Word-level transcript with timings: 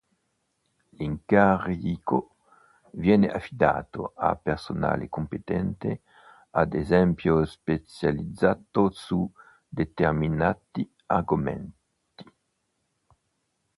L'incarico 0.97 2.35
viene 2.93 3.29
affidato 3.29 4.13
a 4.15 4.35
personale 4.35 5.07
competente, 5.09 6.01
ad 6.49 6.73
esempio 6.73 7.45
specializzato 7.45 8.89
su 8.89 9.31
determinati 9.69 10.91
argomenti. 11.05 12.33